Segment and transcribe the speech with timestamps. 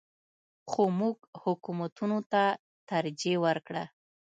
[0.69, 2.43] خو موږ حکومتونو ته
[2.89, 3.83] ترجیح ورکړه.